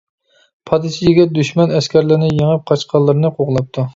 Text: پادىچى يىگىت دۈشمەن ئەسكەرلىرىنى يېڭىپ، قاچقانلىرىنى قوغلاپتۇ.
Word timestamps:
پادىچى 0.69 1.03
يىگىت 1.07 1.35
دۈشمەن 1.35 1.75
ئەسكەرلىرىنى 1.79 2.31
يېڭىپ، 2.31 2.65
قاچقانلىرىنى 2.71 3.31
قوغلاپتۇ. 3.37 3.87